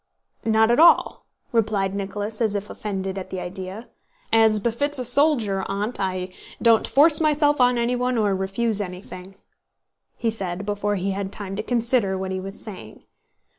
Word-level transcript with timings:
"Not 0.45 0.71
at 0.71 0.79
all," 0.79 1.27
replied 1.51 1.93
Nicholas 1.93 2.41
as 2.41 2.55
if 2.55 2.71
offended 2.71 3.19
at 3.19 3.29
the 3.29 3.39
idea. 3.39 3.87
"As 4.33 4.59
befits 4.59 4.97
a 4.97 5.05
soldier, 5.05 5.63
Aunt, 5.67 5.99
I 5.99 6.29
don't 6.59 6.87
force 6.87 7.21
myself 7.21 7.61
on 7.61 7.77
anyone 7.77 8.17
or 8.17 8.35
refuse 8.35 8.81
anything," 8.81 9.35
he 10.17 10.31
said 10.31 10.65
before 10.65 10.95
he 10.95 11.11
had 11.11 11.31
time 11.31 11.55
to 11.55 11.61
consider 11.61 12.17
what 12.17 12.31
he 12.31 12.39
was 12.39 12.59
saying. 12.59 13.03